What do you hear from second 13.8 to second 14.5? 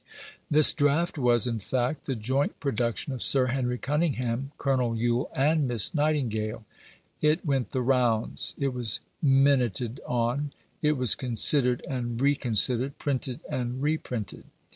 reprinted.